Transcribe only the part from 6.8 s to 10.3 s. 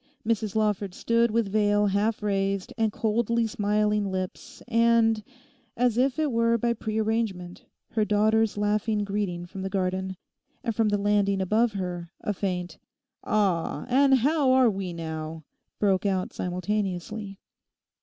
arrangement, her daughter's laughing greeting from the garden,